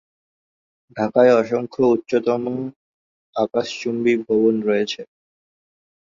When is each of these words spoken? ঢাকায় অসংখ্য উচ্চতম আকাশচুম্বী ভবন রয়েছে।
ঢাকায় 0.97 1.31
অসংখ্য 1.33 1.81
উচ্চতম 1.87 2.43
আকাশচুম্বী 3.35 4.13
ভবন 4.25 4.55
রয়েছে। 4.61 5.01